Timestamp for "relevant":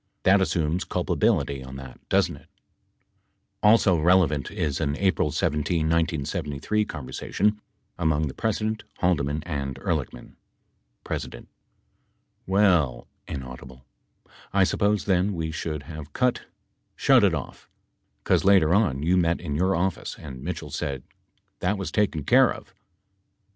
4.01-4.49